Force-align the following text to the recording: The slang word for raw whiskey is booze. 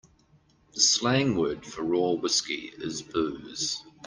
The 0.73 0.79
slang 0.79 1.35
word 1.37 1.63
for 1.63 1.83
raw 1.83 2.13
whiskey 2.13 2.73
is 2.79 3.03
booze. 3.03 3.83